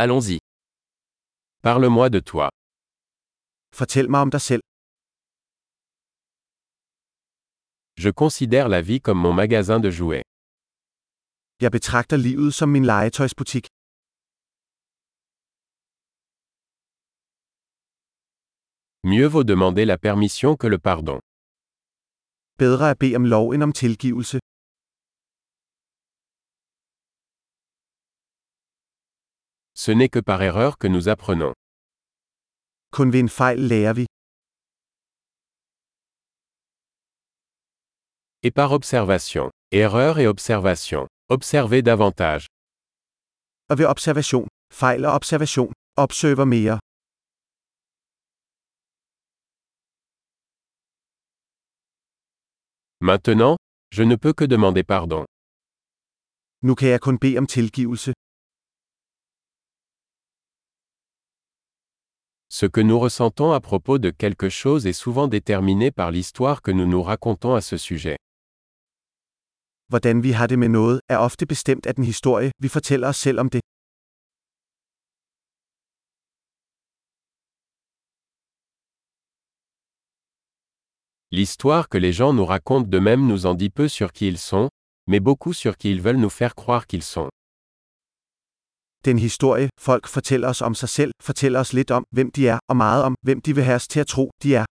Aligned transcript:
Allons-y. 0.00 0.38
Parle-moi 1.62 2.08
de 2.08 2.20
toi. 2.20 2.48
Fortæl 3.78 4.10
mig 4.10 4.20
om 4.20 4.30
dig 4.30 4.40
selv. 4.40 4.62
Je 8.04 8.10
considère 8.22 8.68
la 8.68 8.80
vie 8.80 9.00
comme 9.00 9.20
mon 9.26 9.34
magasin 9.42 9.80
de 9.80 9.90
jouets. 9.98 10.22
Jeg 11.62 11.70
betragter 11.72 12.16
livet 12.16 12.50
som 12.54 12.68
min 12.68 12.84
legetøjsbutik. 12.84 13.64
Mieux 19.10 19.28
vaut 19.34 19.46
demander 19.52 19.84
la 19.84 19.98
permission 19.98 20.56
que 20.56 20.68
le 20.74 20.78
pardon. 20.78 21.18
Bedre 22.62 22.90
at 22.90 22.98
bede 22.98 23.16
om 23.16 23.24
lov 23.24 23.46
end 23.54 23.62
om 23.62 23.72
tilgivelse. 23.72 24.38
Ce 29.88 29.92
n'est 29.92 30.10
que 30.10 30.18
par 30.18 30.42
erreur 30.42 30.76
que 30.76 30.86
nous 30.86 31.08
apprenons. 31.08 31.54
Kun 32.92 33.08
ved 33.12 33.22
en 33.24 33.28
fejl 33.28 33.58
lærer 33.70 33.94
vi. 33.98 34.04
Et 38.42 38.50
par 38.50 38.70
observation. 38.72 39.50
Erreur 39.72 40.18
et 40.18 40.26
observation. 40.26 41.08
Observez 41.30 41.82
davantage. 41.82 42.44
Og 43.70 43.78
ved 43.78 43.86
observation, 43.94 44.46
fejl 44.72 45.04
og 45.06 45.12
observation, 45.18 45.72
observer 45.96 46.44
mere. 46.44 46.78
Maintenant, 53.00 53.56
je 53.96 54.04
ne 54.04 54.16
peux 54.22 54.34
que 54.34 54.46
demander 54.54 54.82
pardon. 54.82 55.24
Nu 56.66 56.74
kan 56.74 56.88
jeg 56.88 57.00
kun 57.00 57.18
bede 57.18 57.38
om 57.38 57.46
tilgivelse. 57.46 58.12
Ce 62.60 62.66
que 62.66 62.80
nous 62.80 62.98
ressentons 62.98 63.52
à 63.52 63.60
propos 63.60 63.98
de 63.98 64.10
quelque 64.10 64.48
chose 64.48 64.88
est 64.88 65.00
souvent 65.04 65.28
déterminé 65.28 65.92
par 65.92 66.10
l'histoire 66.10 66.60
que 66.60 66.72
nous 66.72 66.86
nous 66.86 67.04
racontons 67.04 67.54
à 67.54 67.60
ce 67.60 67.76
sujet. 67.76 68.16
Hvordan 69.88 70.22
vi 70.22 70.32
har 70.32 70.46
det 70.46 70.58
med 70.58 70.68
noget, 70.68 71.00
er 71.08 71.18
ofte 71.18 71.46
bestemt 71.46 71.86
af 71.86 71.94
den 71.94 72.04
historie, 72.04 72.50
vi 72.58 72.68
fortæller 72.68 73.08
os 73.08 73.16
selv 73.16 73.38
om 73.40 73.48
det. 73.50 73.60
L'histoire 81.30 81.88
que 81.88 81.98
les 81.98 82.12
gens 82.12 82.32
nous 82.32 82.48
racontent 82.54 82.88
d'eux-mêmes 82.88 83.26
nous 83.28 83.46
en 83.46 83.54
dit 83.54 83.70
peu 83.70 83.88
sur 83.88 84.12
qui 84.12 84.26
ils 84.26 84.42
sont, 84.50 84.68
mais 85.06 85.20
beaucoup 85.20 85.52
sur 85.52 85.76
qui 85.76 85.90
ils 85.90 86.02
veulent 86.02 86.22
nous 86.26 86.36
faire 86.40 86.54
croire 86.56 86.88
qu'ils 86.88 87.04
sont. 87.04 87.28
Den 89.10 89.18
historie, 89.18 89.68
folk 89.88 90.04
fortæller 90.16 90.48
os 90.48 90.62
om 90.68 90.74
sig 90.74 90.88
selv, 90.88 91.12
fortæller 91.28 91.60
os 91.60 91.72
lidt 91.72 91.90
om, 91.90 92.04
hvem 92.16 92.30
de 92.30 92.48
er, 92.48 92.58
og 92.70 92.76
meget 92.76 93.02
om, 93.08 93.14
hvem 93.26 93.40
de 93.40 93.54
vil 93.54 93.64
have 93.64 93.74
os 93.80 93.88
til 93.88 94.00
at 94.00 94.06
tro, 94.06 94.30
de 94.42 94.48
er. 94.60 94.64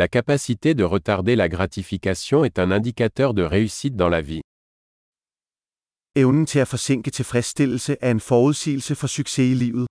La 0.00 0.06
capacité 0.16 0.70
de 0.78 0.84
retarder 0.94 1.36
la 1.36 1.48
gratification 1.56 2.44
est 2.44 2.58
un 2.58 2.70
indicateur 2.78 3.32
de 3.38 3.44
réussite 3.56 3.96
dans 3.96 4.10
la 4.10 4.20
vie. 4.20 4.42
Evnen 6.16 6.46
til 6.46 6.58
at 6.58 6.68
forsinke 6.68 7.10
tilfredsstillelse 7.10 7.96
er 8.00 8.10
en 8.10 8.20
forudsigelse 8.20 8.94
for 8.94 9.06
succes 9.06 9.50
i 9.52 9.54
livet. 9.64 9.86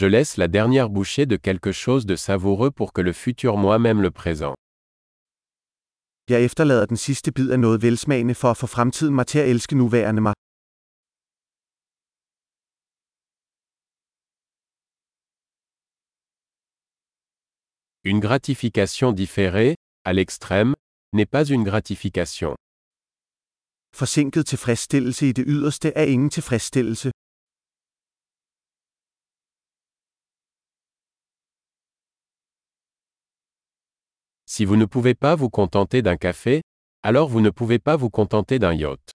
Je 0.00 0.06
laisse 0.06 0.38
la 0.38 0.48
dernière 0.48 0.88
bouchée 0.88 1.26
de 1.26 1.36
quelque 1.36 1.72
chose 1.72 2.06
de 2.06 2.16
savoureux 2.16 2.70
pour 2.70 2.94
que 2.94 3.02
le 3.02 3.12
futur 3.12 3.58
moi-même 3.58 4.00
le 4.00 4.10
présent. 4.10 4.54
Jeg 6.30 6.44
efterlader 6.44 6.86
den 6.86 6.96
sidste 6.96 7.32
bid 7.32 7.50
af 7.50 7.60
noget 7.60 7.82
velsmagende 7.82 8.34
for 8.34 8.50
at 8.50 8.56
få 8.56 8.66
fremtiden 8.66 9.14
mig 9.14 9.26
til 9.26 9.38
at 9.38 9.48
elske 9.48 9.76
nuværende 9.76 10.22
mig. 10.22 10.34
Une 18.04 18.20
gratification 18.20 19.12
différée, 19.12 19.74
à 20.08 20.12
l'extrême, 20.18 20.74
n'est 21.12 21.30
pas 21.36 21.44
une 21.54 21.64
gratification. 21.70 22.54
Forsinket 23.94 24.46
tilfredsstillelse 24.46 25.28
i 25.28 25.32
det 25.32 25.44
yderste 25.48 25.88
er 25.94 26.04
ingen 26.04 26.30
tilfredsstillelse. 26.30 27.10
Si 34.54 34.64
vous 34.64 34.76
ne 34.76 34.84
pouvez 34.84 35.14
pas 35.14 35.36
vous 35.36 35.48
contenter 35.48 36.02
d'un 36.02 36.16
café, 36.16 36.60
alors 37.04 37.28
vous 37.28 37.40
ne 37.40 37.50
pouvez 37.50 37.78
pas 37.78 37.94
vous 37.94 38.10
contenter 38.10 38.58
d'un 38.58 38.74
yacht. 38.74 39.10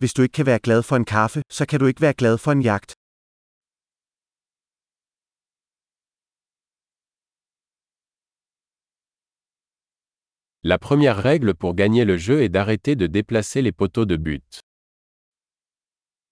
Hvis 0.00 0.12
du 0.14 0.22
ikke 0.22 0.32
kan 0.32 0.46
være 0.46 0.58
glad 0.58 0.82
for 0.82 0.96
en 0.96 1.04
kaffe, 1.04 1.42
så 1.50 1.66
kan 1.66 1.80
du 1.80 1.86
ikke 1.86 2.00
være 2.00 2.14
glad 2.14 2.38
for 2.38 2.52
en 2.52 2.62
jagt. 2.62 2.92
La 10.62 10.78
première 10.78 11.18
règle 11.24 11.54
pour 11.54 11.74
gagner 11.74 12.04
le 12.04 12.18
jeu 12.18 12.42
est 12.42 12.50
d'arrêter 12.50 12.96
de 12.96 13.06
déplacer 13.06 13.62
les 13.62 13.72
poteaux 13.72 14.04
de 14.04 14.16
but. 14.16 14.60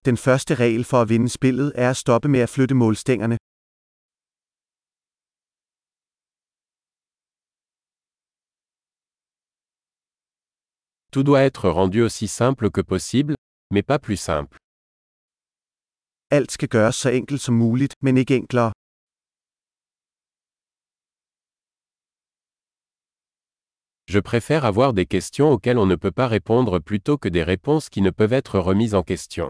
Den 0.05 0.17
første 0.17 0.55
regel 0.55 0.83
for 0.83 1.01
at 1.01 1.09
vinde 1.09 1.29
spillet 1.29 1.71
er 1.75 1.89
at 1.89 1.97
stoppe 1.97 2.27
med 2.29 2.39
at 2.39 2.49
flytte 2.49 2.75
målstængerne. 2.75 3.37
Tout 11.13 11.23
doit 11.23 11.43
être 11.43 11.69
rendu 11.69 12.01
aussi 12.01 12.27
simple 12.27 12.71
que 12.71 12.81
possible, 12.81 13.35
mais 13.71 13.83
pas 13.83 13.99
plus 13.99 14.17
simple. 14.17 14.57
Alt 16.31 16.51
skal 16.51 16.69
gøres 16.69 16.95
så 16.95 17.09
enkelt 17.09 17.41
som 17.41 17.55
muligt, 17.55 17.93
men 18.01 18.17
ikke 18.17 18.35
enklere. 18.35 18.71
Je 24.07 24.19
préfère 24.21 24.65
avoir 24.65 24.93
des 24.93 25.05
questions 25.05 25.49
auxquelles 25.51 25.77
on 25.77 25.85
ne 25.85 25.95
peut 25.95 26.15
pas 26.21 26.27
répondre 26.27 26.79
plutôt 26.79 27.17
que 27.19 27.29
des 27.29 27.43
réponses 27.43 27.89
qui 27.89 28.01
ne 28.01 28.09
peuvent 28.11 28.33
être 28.33 28.59
remises 28.59 28.95
en 28.95 29.03
question. 29.03 29.49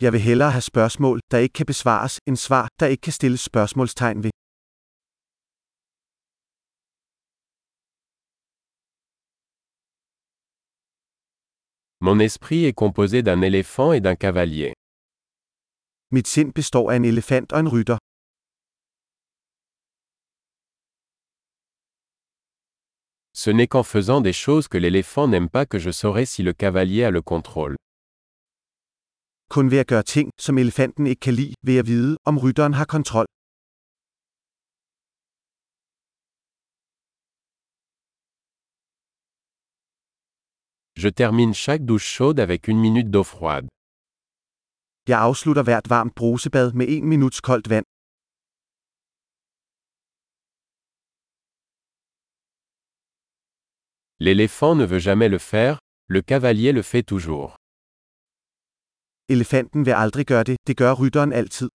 Jeg 0.00 0.12
vil 0.12 0.20
hellere 0.20 0.50
have 0.50 0.62
spørgsmål, 0.62 1.20
der 1.30 1.38
ikke 1.38 1.52
kan 1.52 1.66
besvares, 1.66 2.18
end 2.26 2.36
svar, 2.36 2.68
der 2.80 2.86
ikke 2.86 3.00
kan 3.00 3.12
stilles 3.12 3.40
spørgsmålstegn 3.40 4.22
ved. 4.22 4.39
Mon 12.02 12.18
esprit 12.18 12.64
est 12.64 12.72
composé 12.72 13.22
d'un 13.22 13.42
éléphant 13.42 13.92
et 13.92 14.00
d'un 14.00 14.16
cavalier. 14.16 14.72
Mit 16.10 16.26
sind 16.26 16.52
består 16.54 16.90
af 16.90 16.96
en 16.96 17.04
elefant 17.04 17.52
og 17.52 17.58
en 17.60 17.68
rytter. 17.68 17.98
Ce 23.34 23.50
n'est 23.50 23.68
qu'en 23.68 23.82
faisant 23.82 24.22
des 24.22 24.32
choses 24.32 24.66
que 24.68 24.78
l'éléphant 24.78 25.28
n'aime 25.28 25.50
pas 25.50 25.66
que 25.66 25.78
je 25.78 25.90
saurai 25.90 26.24
si 26.24 26.42
le 26.42 26.54
cavalier 26.54 27.04
a 27.04 27.10
le 27.10 27.20
contrôle. 27.22 27.76
Kun 29.50 29.70
ved 29.70 29.78
at 29.78 29.86
gøre 29.86 30.02
ting, 30.02 30.30
som 30.38 30.58
elefanten 30.58 31.06
ikke 31.06 31.20
kan 31.20 31.34
lide, 31.34 31.54
vil 31.62 31.74
jeg 31.74 31.86
vide, 31.86 32.16
om 32.24 32.38
rytteren 32.38 32.74
har 32.74 32.84
kontrol. 32.84 33.26
Je 41.04 41.08
termine 41.08 41.54
chaque 41.54 41.86
douche 41.86 42.04
chaude 42.16 42.38
avec 42.40 42.68
une 42.68 42.78
minute 42.78 43.10
d'eau 43.10 43.24
froide. 43.24 43.66
Jeg 45.08 45.18
afslutter 45.18 45.62
hvert 45.62 45.88
varmt 45.88 46.14
brusebad 46.14 46.74
med 46.74 46.86
en 46.94 47.04
minuts 47.12 47.40
koldt 47.40 47.68
vand. 47.70 47.86
L'éléphant 54.18 54.74
ne 54.74 54.84
veut 54.84 55.04
jamais 55.08 55.30
le 55.30 55.38
faire, 55.38 55.78
le 56.06 56.20
cavalier 56.20 56.72
le 56.72 56.82
fait 56.82 57.02
toujours. 57.02 57.56
Elefanten 59.28 59.86
vil 59.86 59.94
aldrig 60.04 60.26
gøre 60.26 60.44
det, 60.44 60.56
det 60.66 60.76
gør 60.76 60.92
rytteren 60.92 61.32
altid. 61.32 61.68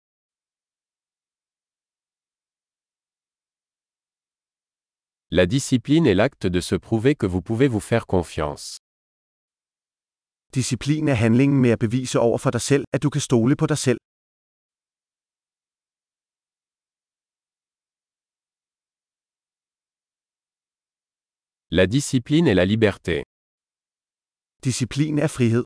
La 5.31 5.45
discipline 5.45 6.05
est 6.05 6.17
l'acte 6.21 6.47
de 6.47 6.61
se 6.61 6.75
prouver 6.75 7.15
que 7.15 7.25
vous 7.25 7.41
pouvez 7.41 7.67
vous 7.67 7.85
faire 7.91 8.05
confiance. 8.05 8.84
Disciplin 10.55 11.07
er 11.07 11.17
handlingen 11.25 11.61
med 11.61 11.69
at 11.75 11.79
bevise 11.79 12.19
over 12.19 12.37
for 12.37 12.51
dig 12.51 12.61
selv, 12.61 12.83
at 12.93 13.03
du 13.03 13.09
kan 13.09 13.21
stole 13.21 13.55
på 13.61 13.65
dig 13.71 13.77
selv. 13.77 13.99
La 21.77 21.85
discipline 21.97 22.47
est 22.51 22.57
la 22.61 22.65
liberté. 22.73 23.15
Disciplin 24.67 25.15
er 25.25 25.27
frihed. 25.37 25.65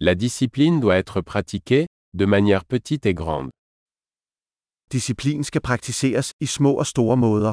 La 0.00 0.14
discipline 0.14 0.80
doit 0.80 0.98
être 1.02 1.20
pratiquée, 1.32 1.86
de 2.20 2.26
manière 2.34 2.64
petite 2.72 3.06
et 3.10 3.16
grande. 3.22 3.50
Disciplin 4.92 5.42
skal 5.44 5.62
praktiseres 5.70 6.28
i 6.40 6.46
små 6.46 6.72
og 6.82 6.86
store 6.86 7.16
måder. 7.16 7.52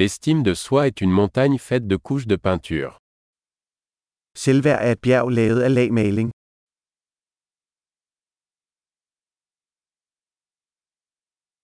L'estime 0.00 0.42
de 0.42 0.54
soi 0.54 0.86
est 0.86 1.02
une 1.02 1.10
montagne 1.10 1.58
faite 1.58 1.86
de 1.86 1.96
couches 1.96 2.26
de 2.26 2.36
peinture. 2.36 2.92
Selvværd 4.34 4.80
er 4.86 4.92
et 4.92 5.00
bjerg 5.04 5.28
lavet 5.38 5.60
af 5.66 5.74
lagmaling. 5.74 6.30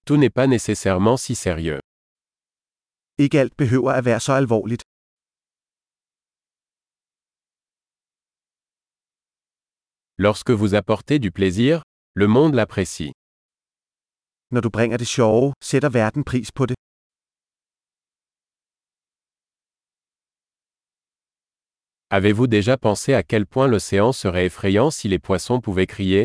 Tout 0.06 0.19
n'est 0.23 0.35
pas 0.38 0.47
nécessairement 0.56 1.17
si 1.17 1.35
sérieux. 1.35 1.81
Ikke 3.25 3.41
alt 3.43 3.56
behøver 3.56 3.93
at 3.99 4.05
være 4.05 4.21
så 4.21 4.33
alvorligt. 4.33 4.83
Lorsque 10.19 10.50
vous 10.61 10.75
apportez 10.75 11.19
du 11.19 11.31
plaisir, 11.38 11.75
le 12.15 12.27
monde 12.37 12.55
l'apprécie. 12.59 13.12
Når 14.50 14.61
du 14.61 14.71
bringer 14.77 14.97
det 14.97 15.09
sjove, 15.09 15.53
sætter 15.62 15.88
verden 15.88 16.25
pris 16.25 16.53
på 16.53 16.67
det. 16.67 16.77
Avez-vous 22.16 22.46
déjà 22.46 22.78
pensé 22.78 23.12
à 23.12 23.22
quel 23.22 23.44
point 23.44 23.66
l'océan 23.66 24.10
serait 24.10 24.46
effrayant 24.46 24.90
si 24.90 25.06
les 25.06 25.18
poissons 25.18 25.60
pouvaient 25.60 25.86
crier? 25.86 26.24